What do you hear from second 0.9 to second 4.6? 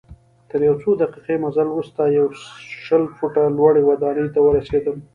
دقیقې مزل وروسته یوه شل فوټه لوړي ودانۍ ته